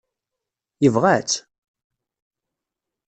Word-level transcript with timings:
Yebɣa-tt? 0.83 1.37